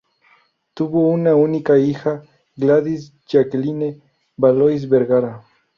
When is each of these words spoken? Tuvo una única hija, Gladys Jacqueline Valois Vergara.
Tuvo 0.73 1.09
una 1.09 1.35
única 1.35 1.77
hija, 1.77 2.23
Gladys 2.55 3.13
Jacqueline 3.27 4.01
Valois 4.35 4.89
Vergara. 4.89 5.43